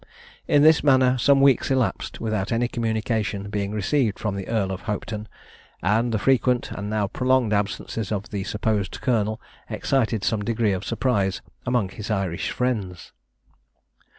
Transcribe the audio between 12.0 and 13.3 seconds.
Irish friends.